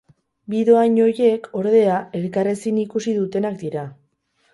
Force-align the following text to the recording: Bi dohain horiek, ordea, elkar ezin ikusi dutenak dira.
Bi 0.51 0.59
dohain 0.69 0.95
horiek, 1.03 1.45
ordea, 1.59 1.97
elkar 2.21 2.49
ezin 2.53 2.79
ikusi 2.85 3.15
dutenak 3.19 3.61
dira. 3.65 3.85